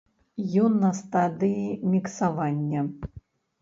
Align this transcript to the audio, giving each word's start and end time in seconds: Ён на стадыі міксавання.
Ён 0.61 0.79
на 0.85 0.91
стадыі 1.01 1.79
міксавання. 1.93 2.81